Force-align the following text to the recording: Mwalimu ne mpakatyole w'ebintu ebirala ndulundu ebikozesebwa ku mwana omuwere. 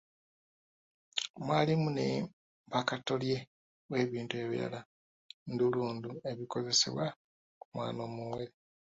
Mwalimu 1.45 1.89
ne 1.95 2.07
mpakatyole 2.67 3.35
w'ebintu 3.91 4.33
ebirala 4.43 4.79
ndulundu 5.51 6.09
ebikozesebwa 6.31 7.05
ku 7.59 7.65
mwana 7.73 7.99
omuwere. 8.07 8.55